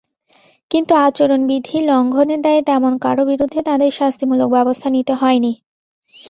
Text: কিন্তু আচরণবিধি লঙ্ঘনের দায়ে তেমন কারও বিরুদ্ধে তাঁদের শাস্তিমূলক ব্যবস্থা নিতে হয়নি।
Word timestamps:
কিন্তু 0.71 0.93
আচরণবিধি 1.01 1.77
লঙ্ঘনের 1.89 2.39
দায়ে 2.41 2.61
তেমন 2.61 2.93
কারও 2.97 3.23
বিরুদ্ধে 3.25 3.59
তাঁদের 3.67 3.91
শাস্তিমূলক 3.99 4.49
ব্যবস্থা 4.55 4.87
নিতে 4.89 5.13
হয়নি। 5.21 5.51